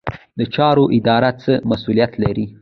د 0.39 0.41
چارو 0.55 0.83
اداره 0.97 1.31
څه 1.41 1.53
مسوولیت 1.69 2.11
لري؟ 2.23 2.45